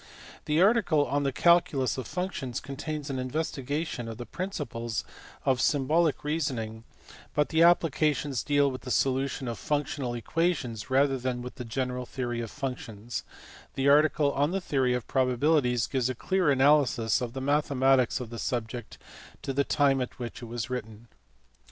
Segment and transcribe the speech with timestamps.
[0.45, 5.05] The article on the calculus of functions contains an investigation of the principles
[5.45, 6.83] of symbolic reason ing,
[7.35, 12.07] but the applications deal with the solution of functional equations rather than with the general
[12.07, 13.23] theory of functions:
[13.75, 18.31] the article on the theory of probabilities gives a clear analysis of the mathematics of
[18.31, 18.97] the subject
[19.43, 21.09] to the time at which it was written.